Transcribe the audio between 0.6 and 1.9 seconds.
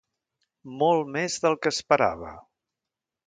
Molt més del que